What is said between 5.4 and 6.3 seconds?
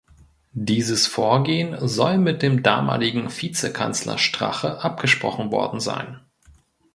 worden sein.